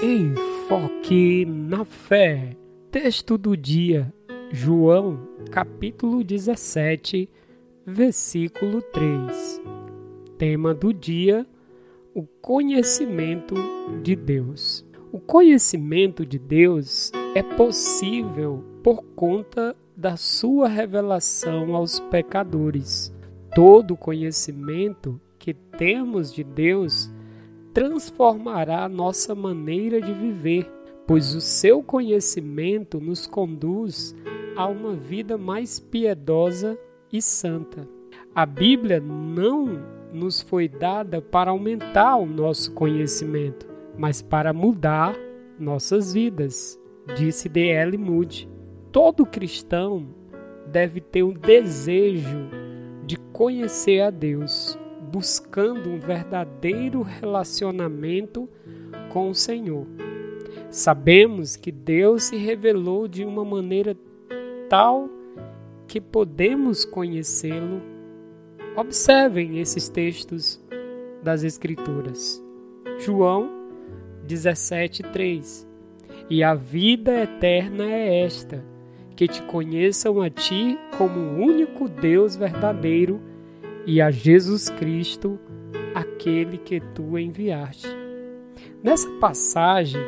Enfoque 0.00 1.44
na 1.44 1.84
fé. 1.84 2.56
Texto 2.88 3.36
do 3.36 3.56
dia, 3.56 4.14
João, 4.52 5.18
capítulo 5.50 6.22
17, 6.22 7.28
versículo 7.84 8.80
3. 8.80 9.60
Tema 10.38 10.72
do 10.72 10.94
dia: 10.94 11.44
o 12.14 12.22
conhecimento 12.40 13.56
de 14.00 14.14
Deus. 14.14 14.86
O 15.10 15.18
conhecimento 15.18 16.24
de 16.24 16.38
Deus 16.38 17.10
é 17.34 17.42
possível 17.42 18.62
por 18.84 19.02
conta 19.16 19.74
da 19.96 20.16
sua 20.16 20.68
revelação 20.68 21.74
aos 21.74 21.98
pecadores. 21.98 23.12
Todo 23.52 23.96
conhecimento 23.96 25.20
que 25.40 25.52
temos 25.52 26.32
de 26.32 26.44
Deus 26.44 27.10
transformará 27.78 28.88
nossa 28.88 29.36
maneira 29.36 30.00
de 30.00 30.12
viver, 30.12 30.68
pois 31.06 31.32
o 31.32 31.40
seu 31.40 31.80
conhecimento 31.80 32.98
nos 32.98 33.24
conduz 33.24 34.16
a 34.56 34.66
uma 34.66 34.94
vida 34.94 35.38
mais 35.38 35.78
piedosa 35.78 36.76
e 37.12 37.22
santa. 37.22 37.88
A 38.34 38.44
Bíblia 38.44 38.98
não 38.98 39.80
nos 40.12 40.42
foi 40.42 40.68
dada 40.68 41.22
para 41.22 41.52
aumentar 41.52 42.16
o 42.16 42.26
nosso 42.26 42.72
conhecimento, 42.72 43.68
mas 43.96 44.20
para 44.20 44.52
mudar 44.52 45.14
nossas 45.56 46.12
vidas, 46.12 46.76
disse 47.16 47.48
D.L. 47.48 47.96
Moody. 47.96 48.48
Todo 48.90 49.24
cristão 49.24 50.04
deve 50.66 51.00
ter 51.00 51.22
um 51.22 51.32
desejo 51.32 52.48
de 53.06 53.16
conhecer 53.32 54.00
a 54.00 54.10
Deus, 54.10 54.76
buscando 55.10 55.88
um 55.88 55.98
verdadeiro 55.98 57.02
relacionamento 57.02 58.48
com 59.10 59.30
o 59.30 59.34
Senhor. 59.34 59.86
Sabemos 60.70 61.56
que 61.56 61.72
Deus 61.72 62.24
se 62.24 62.36
revelou 62.36 63.08
de 63.08 63.24
uma 63.24 63.44
maneira 63.44 63.96
tal 64.68 65.08
que 65.86 66.00
podemos 66.00 66.84
conhecê-lo. 66.84 67.80
Observem 68.76 69.58
esses 69.58 69.88
textos 69.88 70.62
das 71.22 71.42
Escrituras. 71.42 72.42
João 72.98 73.50
17:3. 74.26 75.66
E 76.28 76.44
a 76.44 76.54
vida 76.54 77.22
eterna 77.22 77.84
é 77.84 78.22
esta: 78.22 78.62
que 79.16 79.26
te 79.26 79.42
conheçam 79.42 80.20
a 80.20 80.28
ti 80.28 80.78
como 80.96 81.18
o 81.18 81.44
único 81.44 81.88
Deus 81.88 82.36
verdadeiro 82.36 83.20
e 83.88 84.02
a 84.02 84.10
Jesus 84.10 84.68
Cristo, 84.68 85.40
aquele 85.94 86.58
que 86.58 86.78
tu 86.78 87.18
enviaste. 87.18 87.88
Nessa 88.82 89.08
passagem, 89.12 90.02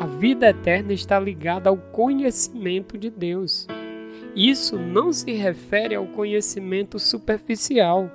a 0.00 0.06
vida 0.06 0.48
eterna 0.48 0.94
está 0.94 1.20
ligada 1.20 1.68
ao 1.68 1.76
conhecimento 1.76 2.96
de 2.96 3.10
Deus. 3.10 3.66
Isso 4.34 4.78
não 4.78 5.12
se 5.12 5.30
refere 5.32 5.94
ao 5.94 6.06
conhecimento 6.06 6.98
superficial, 6.98 8.10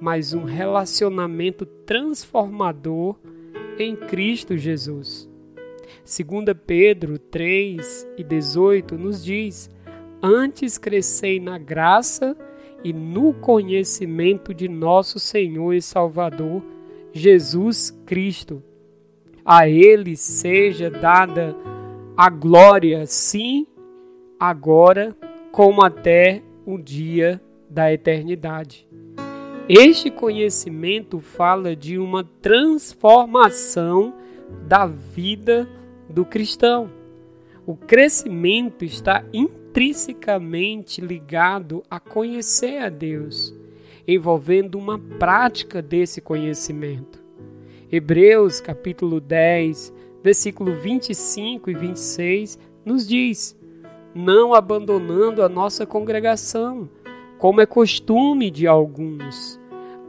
mas 0.00 0.34
um 0.34 0.42
relacionamento 0.42 1.64
transformador 1.64 3.20
em 3.78 3.94
Cristo 3.94 4.56
Jesus. 4.56 5.30
2 6.04 6.56
Pedro 6.66 7.20
3 7.20 8.08
e 8.18 8.24
18 8.24 8.98
nos 8.98 9.24
diz: 9.24 9.70
Antes 10.20 10.76
crescei 10.76 11.38
na 11.38 11.56
graça 11.56 12.36
e 12.36 12.49
no 12.84 13.34
conhecimento 13.34 14.54
de 14.54 14.68
nosso 14.68 15.18
Senhor 15.18 15.72
e 15.74 15.82
Salvador, 15.82 16.62
Jesus 17.12 17.90
Cristo. 18.06 18.62
A 19.44 19.68
Ele 19.68 20.16
seja 20.16 20.90
dada 20.90 21.56
a 22.16 22.28
glória, 22.28 23.06
sim, 23.06 23.66
agora, 24.38 25.16
como 25.52 25.82
até 25.82 26.42
o 26.64 26.78
dia 26.78 27.40
da 27.68 27.92
eternidade. 27.92 28.86
Este 29.68 30.10
conhecimento 30.10 31.20
fala 31.20 31.76
de 31.76 31.98
uma 31.98 32.24
transformação 32.24 34.14
da 34.66 34.86
vida 34.86 35.68
do 36.08 36.24
cristão. 36.24 36.90
O 37.64 37.76
crescimento 37.76 38.84
está 38.84 39.24
intrinsecamente 39.70 41.00
ligado 41.00 41.84
a 41.88 42.00
conhecer 42.00 42.78
a 42.78 42.88
Deus, 42.88 43.54
envolvendo 44.06 44.76
uma 44.76 44.98
prática 44.98 45.80
desse 45.80 46.20
conhecimento. 46.20 47.22
Hebreus 47.90 48.60
capítulo 48.60 49.20
10, 49.20 49.92
versículo 50.24 50.74
25 50.74 51.70
e 51.70 51.74
26 51.74 52.58
nos 52.84 53.06
diz: 53.06 53.56
Não 54.12 54.54
abandonando 54.54 55.40
a 55.40 55.48
nossa 55.48 55.86
congregação, 55.86 56.88
como 57.38 57.60
é 57.60 57.66
costume 57.66 58.50
de 58.50 58.66
alguns, 58.66 59.60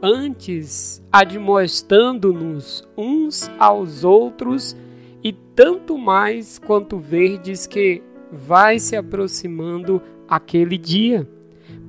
antes 0.02 1.00
admoestando-nos 1.12 2.82
uns 2.96 3.48
aos 3.60 4.02
outros, 4.02 4.76
e 5.22 5.32
tanto 5.32 5.96
mais 5.96 6.58
quanto 6.58 6.98
verdes 6.98 7.64
que 7.64 8.02
vai 8.32 8.78
se 8.78 8.96
aproximando 8.96 10.00
aquele 10.26 10.78
dia. 10.78 11.28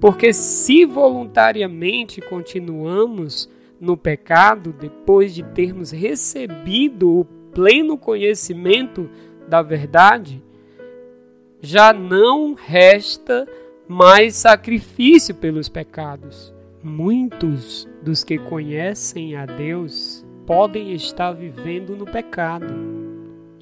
Porque 0.02 0.34
se 0.34 0.86
voluntariamente 0.86 2.20
continuamos 2.20 3.50
no 3.80 3.96
pecado, 3.96 4.74
depois 4.78 5.34
de 5.34 5.44
termos 5.44 5.92
recebido 5.92 7.20
o 7.20 7.26
pleno 7.26 7.98
conhecimento 7.98 9.10
da 9.48 9.62
verdade, 9.62 10.44
já 11.62 11.94
não 11.94 12.54
resta 12.54 13.48
mais 13.88 14.36
sacrifício 14.36 15.34
pelos 15.34 15.70
pecados. 15.70 16.54
Muitos 16.84 17.88
dos 18.02 18.24
que 18.24 18.38
conhecem 18.38 19.38
a 19.38 19.46
Deus 19.46 20.26
podem 20.46 20.94
estar 20.94 21.32
vivendo 21.32 21.96
no 21.96 22.06
pecado 22.06 23.03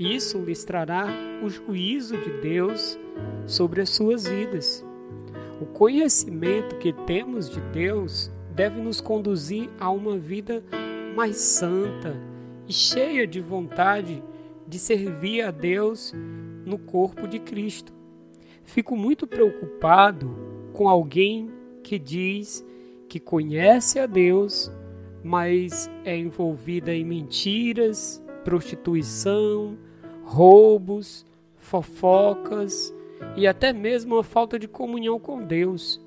isso 0.01 0.39
lhes 0.39 0.63
trará 0.63 1.07
o 1.43 1.49
juízo 1.49 2.17
de 2.17 2.31
Deus 2.41 2.97
sobre 3.45 3.81
as 3.81 3.89
suas 3.89 4.27
vidas. 4.27 4.85
O 5.59 5.65
conhecimento 5.65 6.77
que 6.77 6.91
temos 6.91 7.49
de 7.49 7.61
Deus 7.71 8.31
deve 8.55 8.81
nos 8.81 8.99
conduzir 8.99 9.69
a 9.79 9.89
uma 9.91 10.17
vida 10.17 10.63
mais 11.15 11.37
santa 11.37 12.15
e 12.67 12.73
cheia 12.73 13.27
de 13.27 13.39
vontade 13.39 14.23
de 14.67 14.79
servir 14.79 15.41
a 15.41 15.51
Deus 15.51 16.13
no 16.65 16.79
corpo 16.79 17.27
de 17.27 17.39
Cristo. 17.39 17.93
Fico 18.63 18.95
muito 18.95 19.27
preocupado 19.27 20.35
com 20.73 20.87
alguém 20.87 21.51
que 21.83 21.99
diz 21.99 22.65
que 23.09 23.19
conhece 23.19 23.99
a 23.99 24.05
Deus, 24.05 24.71
mas 25.23 25.89
é 26.05 26.15
envolvida 26.15 26.93
em 26.93 27.03
mentiras, 27.03 28.23
prostituição, 28.43 29.77
roubos, 30.31 31.25
fofocas 31.57 32.95
e 33.35 33.45
até 33.45 33.73
mesmo 33.73 34.17
a 34.17 34.23
falta 34.23 34.57
de 34.57 34.65
comunhão 34.65 35.19
com 35.19 35.43
Deus. 35.43 36.01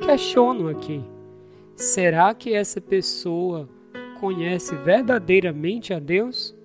Questiono 0.00 0.70
aqui: 0.70 1.04
será 1.76 2.32
que 2.32 2.54
essa 2.54 2.80
pessoa 2.80 3.68
conhece 4.18 4.74
verdadeiramente 4.76 5.92
a 5.92 5.98
Deus? 5.98 6.56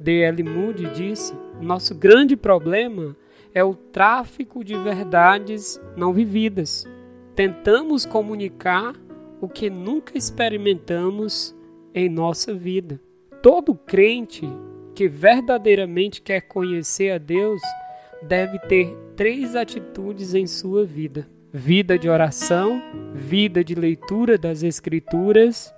D.L. 0.00 0.42
Moody 0.42 0.90
disse: 0.94 1.34
nosso 1.60 1.94
grande 1.94 2.36
problema 2.36 3.14
é 3.52 3.62
o 3.62 3.74
tráfico 3.74 4.64
de 4.64 4.76
verdades 4.78 5.78
não 5.94 6.10
vividas. 6.10 6.86
Tentamos 7.34 8.06
comunicar 8.06 8.94
o 9.42 9.48
que 9.48 9.68
nunca 9.68 10.16
experimentamos 10.16 11.54
em 11.94 12.08
nossa 12.08 12.54
vida. 12.54 12.98
Todo 13.42 13.74
crente 13.74 14.48
que 14.96 15.06
verdadeiramente 15.06 16.22
quer 16.22 16.40
conhecer 16.40 17.10
a 17.10 17.18
Deus 17.18 17.60
deve 18.22 18.58
ter 18.60 18.96
três 19.14 19.54
atitudes 19.54 20.34
em 20.34 20.46
sua 20.46 20.86
vida: 20.86 21.28
vida 21.52 21.98
de 21.98 22.08
oração, 22.08 22.82
vida 23.14 23.62
de 23.62 23.74
leitura 23.74 24.38
das 24.38 24.62
Escrituras 24.62 25.72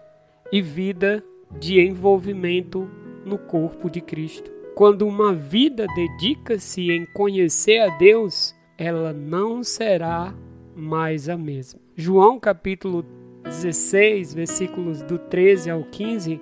e 0.53 0.63
vida 0.63 1.23
de 1.59 1.81
envolvimento 1.81 2.89
no 3.25 3.37
corpo 3.37 3.91
de 3.91 4.01
Cristo. 4.01 4.53
Quando 4.77 5.07
uma 5.07 5.35
vida 5.35 5.85
dedica-se 5.97 6.89
em 6.93 7.05
conhecer 7.07 7.81
a 7.81 7.89
Deus, 7.99 8.55
ela 8.79 9.13
não 9.13 9.65
será 9.65 10.33
mais 10.77 11.29
a 11.29 11.37
mesma. 11.37 11.81
João 11.97 12.39
capítulo 12.39 13.05
16, 13.43 14.35
versículos 14.35 15.03
do 15.03 15.19
13 15.19 15.71
ao 15.71 15.83
15 15.83 16.41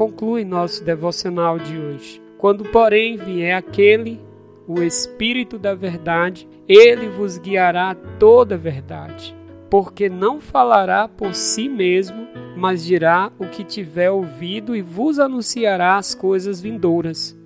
conclui 0.00 0.46
nosso 0.46 0.82
devocional 0.82 1.58
de 1.58 1.76
hoje. 1.76 2.22
Quando, 2.38 2.64
porém, 2.64 3.18
vier 3.18 3.54
aquele, 3.54 4.18
o 4.66 4.80
Espírito 4.80 5.58
da 5.58 5.74
Verdade, 5.74 6.48
ele 6.66 7.06
vos 7.06 7.36
guiará 7.36 7.94
toda 8.18 8.54
a 8.54 8.58
verdade, 8.58 9.36
porque 9.68 10.08
não 10.08 10.40
falará 10.40 11.06
por 11.06 11.34
si 11.34 11.68
mesmo, 11.68 12.26
mas 12.56 12.82
dirá 12.82 13.30
o 13.38 13.44
que 13.44 13.62
tiver 13.62 14.10
ouvido 14.10 14.74
e 14.74 14.80
vos 14.80 15.18
anunciará 15.18 15.98
as 15.98 16.14
coisas 16.14 16.62
vindouras. 16.62 17.38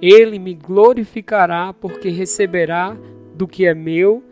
Ele 0.00 0.38
me 0.38 0.54
glorificará, 0.54 1.72
porque 1.72 2.08
receberá 2.08 2.96
do 3.34 3.48
que 3.48 3.66
é 3.66 3.74
meu 3.74 4.22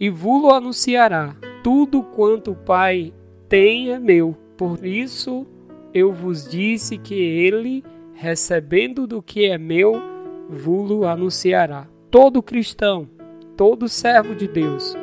e 0.00 0.10
vos 0.10 0.52
anunciará. 0.52 1.36
Tudo 1.62 2.02
quanto 2.02 2.50
o 2.50 2.56
Pai 2.56 3.14
tem 3.48 3.92
é 3.92 4.00
meu. 4.00 4.36
Por 4.56 4.84
isso 4.84 5.46
eu 5.92 6.12
vos 6.12 6.48
disse 6.48 6.96
que 6.96 7.14
ele, 7.14 7.84
recebendo 8.14 9.06
do 9.06 9.22
que 9.22 9.46
é 9.46 9.58
meu, 9.58 10.00
vos 10.48 11.04
anunciará. 11.04 11.88
Todo 12.10 12.42
cristão, 12.42 13.08
todo 13.56 13.88
servo 13.88 14.34
de 14.34 14.48
Deus, 14.48 14.96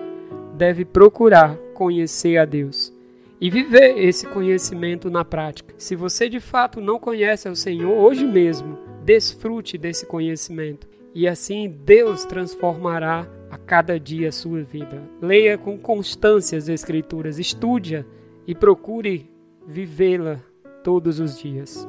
deve 0.56 0.84
procurar 0.84 1.56
conhecer 1.74 2.38
a 2.38 2.46
Deus 2.46 2.94
e 3.40 3.50
viver 3.50 3.98
esse 3.98 4.26
conhecimento 4.28 5.10
na 5.10 5.24
prática. 5.24 5.74
Se 5.78 5.96
você 5.96 6.28
de 6.28 6.40
fato 6.40 6.82
não 6.82 7.00
conhece 7.00 7.48
o 7.48 7.56
Senhor 7.56 7.96
hoje 7.96 8.26
mesmo, 8.26 8.78
desfrute 9.04 9.78
desse 9.78 10.06
conhecimento 10.06 10.88
e 11.14 11.28
assim 11.28 11.70
Deus 11.86 12.26
transformará 12.26 13.28
a 13.50 13.58
cada 13.58 14.00
dia 14.00 14.30
a 14.30 14.32
sua 14.32 14.64
vida. 14.64 15.02
Leia 15.22 15.58
com 15.58 15.78
constância 15.78 16.58
as 16.58 16.68
Escrituras, 16.68 17.40
estude-a 17.40 18.04
e 18.46 18.54
procure 18.56 19.30
vivê-la 19.66 20.40
todos 20.88 21.20
os 21.20 21.38
dias. 21.38 21.86